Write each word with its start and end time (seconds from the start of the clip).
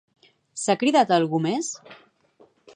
S'ha 0.61 0.75
cridat 0.85 1.13
a 1.13 1.21
algú 1.21 1.43
més? 1.45 1.71